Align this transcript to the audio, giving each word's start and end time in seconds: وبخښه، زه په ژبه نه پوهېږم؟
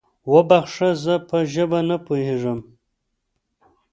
وبخښه، 0.31 0.89
زه 1.03 1.13
په 1.29 1.37
ژبه 1.53 1.79
نه 1.89 1.97
پوهېږم؟ 2.05 2.59